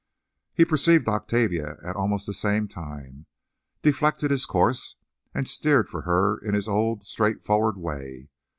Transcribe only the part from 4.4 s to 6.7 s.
course, and steered for her in his